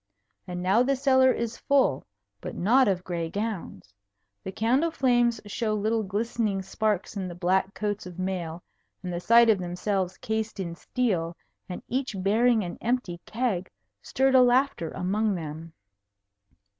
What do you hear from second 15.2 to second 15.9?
them.